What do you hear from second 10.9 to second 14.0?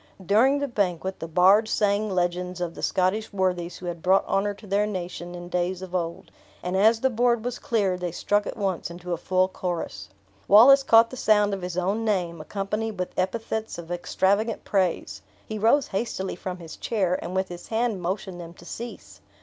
the sound of his own name, accompanied with epithets of